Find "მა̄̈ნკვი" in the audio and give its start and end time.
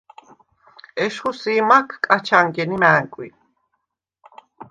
2.81-3.27